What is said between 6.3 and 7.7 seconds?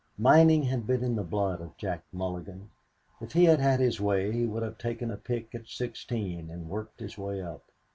and worked his way up.